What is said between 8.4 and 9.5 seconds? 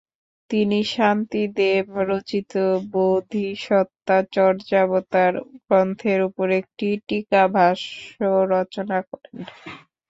রচনা করেন।